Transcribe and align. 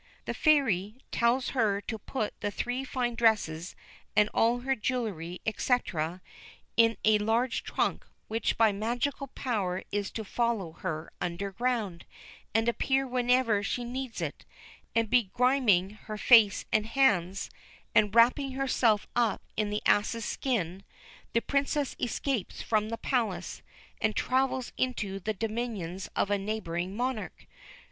The 0.25 0.33
Fairy 0.33 0.95
tells 1.11 1.49
her 1.49 1.79
to 1.81 1.99
put 1.99 2.33
the 2.41 2.49
three 2.49 2.83
fine 2.83 3.13
dresses 3.13 3.75
and 4.15 4.29
all 4.33 4.61
her 4.61 4.75
jewellery, 4.75 5.39
&c. 5.57 5.73
in 6.75 6.97
a 7.05 7.19
large 7.19 7.61
trunk, 7.61 8.07
which 8.27 8.57
by 8.57 8.71
magical 8.71 9.27
power 9.27 9.83
is 9.91 10.09
to 10.13 10.25
follow 10.25 10.71
her 10.71 11.11
underground, 11.21 12.05
and 12.51 12.67
appear 12.67 13.05
whenever 13.05 13.61
she 13.61 13.83
needs 13.83 14.21
it; 14.21 14.43
and 14.95 15.07
begriming 15.11 15.99
her 16.05 16.17
face 16.17 16.65
and 16.73 16.87
hands, 16.87 17.51
and 17.93 18.15
wrapping 18.15 18.53
herself 18.53 19.05
up 19.15 19.43
in 19.55 19.69
the 19.69 19.83
ass's 19.85 20.25
skin, 20.25 20.81
the 21.33 21.43
Princess 21.43 21.95
escapes 21.99 22.59
from 22.63 22.89
the 22.89 22.97
palace, 22.97 23.61
and 24.01 24.15
travels 24.15 24.73
into 24.77 25.19
the 25.19 25.33
dominions 25.35 26.09
of 26.15 26.31
a 26.31 26.39
neighbouring 26.39 26.97
monarch. 26.97 27.45